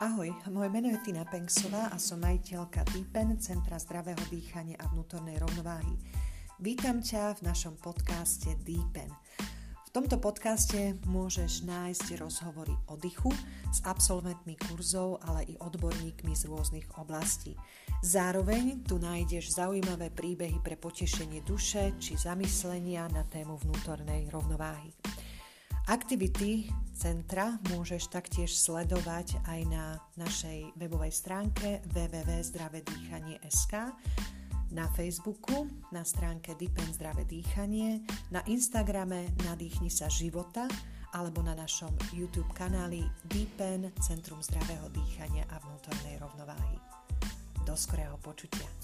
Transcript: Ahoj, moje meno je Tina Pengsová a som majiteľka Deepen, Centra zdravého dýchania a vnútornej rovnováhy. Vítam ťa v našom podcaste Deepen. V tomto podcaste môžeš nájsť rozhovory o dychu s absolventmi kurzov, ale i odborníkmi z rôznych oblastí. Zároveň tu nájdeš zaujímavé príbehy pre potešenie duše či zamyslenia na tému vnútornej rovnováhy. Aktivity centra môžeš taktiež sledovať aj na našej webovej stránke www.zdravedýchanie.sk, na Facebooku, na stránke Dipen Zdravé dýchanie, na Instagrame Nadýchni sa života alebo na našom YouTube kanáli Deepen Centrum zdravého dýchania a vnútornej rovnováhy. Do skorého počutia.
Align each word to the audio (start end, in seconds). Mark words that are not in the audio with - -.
Ahoj, 0.00 0.32
moje 0.48 0.72
meno 0.72 0.88
je 0.88 0.96
Tina 1.04 1.28
Pengsová 1.28 1.92
a 1.92 2.00
som 2.00 2.24
majiteľka 2.24 2.88
Deepen, 2.88 3.36
Centra 3.36 3.76
zdravého 3.76 4.24
dýchania 4.32 4.80
a 4.80 4.88
vnútornej 4.88 5.36
rovnováhy. 5.36 5.92
Vítam 6.56 7.04
ťa 7.04 7.36
v 7.36 7.44
našom 7.44 7.76
podcaste 7.76 8.48
Deepen. 8.64 9.12
V 9.84 9.90
tomto 9.92 10.16
podcaste 10.16 10.96
môžeš 11.04 11.68
nájsť 11.68 12.16
rozhovory 12.16 12.72
o 12.88 12.96
dychu 12.96 13.28
s 13.68 13.84
absolventmi 13.84 14.56
kurzov, 14.56 15.20
ale 15.20 15.44
i 15.52 15.60
odborníkmi 15.60 16.32
z 16.32 16.48
rôznych 16.48 16.88
oblastí. 16.96 17.52
Zároveň 18.00 18.80
tu 18.88 18.96
nájdeš 18.96 19.52
zaujímavé 19.52 20.08
príbehy 20.08 20.64
pre 20.64 20.80
potešenie 20.80 21.44
duše 21.44 21.92
či 22.00 22.16
zamyslenia 22.16 23.04
na 23.12 23.28
tému 23.28 23.60
vnútornej 23.60 24.32
rovnováhy. 24.32 24.96
Aktivity 25.90 26.70
centra 26.94 27.58
môžeš 27.74 28.14
taktiež 28.14 28.54
sledovať 28.54 29.42
aj 29.42 29.60
na 29.66 29.98
našej 30.14 30.78
webovej 30.78 31.10
stránke 31.10 31.82
www.zdravedýchanie.sk, 31.90 33.74
na 34.70 34.86
Facebooku, 34.94 35.66
na 35.90 36.06
stránke 36.06 36.54
Dipen 36.54 36.86
Zdravé 36.94 37.26
dýchanie, 37.26 38.06
na 38.30 38.38
Instagrame 38.46 39.34
Nadýchni 39.42 39.90
sa 39.90 40.06
života 40.06 40.70
alebo 41.10 41.42
na 41.42 41.58
našom 41.58 41.90
YouTube 42.14 42.54
kanáli 42.54 43.02
Deepen 43.26 43.90
Centrum 43.98 44.38
zdravého 44.46 44.86
dýchania 44.94 45.42
a 45.50 45.58
vnútornej 45.58 46.22
rovnováhy. 46.22 46.78
Do 47.66 47.74
skorého 47.74 48.14
počutia. 48.22 48.79